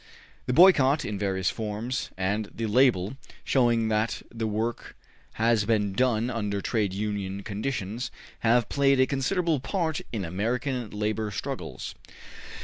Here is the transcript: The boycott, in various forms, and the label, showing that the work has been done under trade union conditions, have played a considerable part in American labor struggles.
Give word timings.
The 0.47 0.53
boycott, 0.53 1.05
in 1.05 1.19
various 1.19 1.51
forms, 1.51 2.09
and 2.17 2.49
the 2.51 2.65
label, 2.65 3.17
showing 3.43 3.89
that 3.89 4.23
the 4.33 4.47
work 4.47 4.97
has 5.33 5.63
been 5.63 5.93
done 5.93 6.31
under 6.31 6.59
trade 6.59 6.91
union 6.91 7.43
conditions, 7.43 8.09
have 8.39 8.67
played 8.67 8.99
a 8.99 9.05
considerable 9.05 9.59
part 9.59 10.01
in 10.11 10.25
American 10.25 10.89
labor 10.89 11.29
struggles. 11.29 11.93